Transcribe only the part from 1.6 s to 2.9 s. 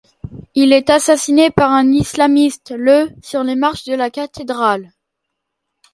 un islamiste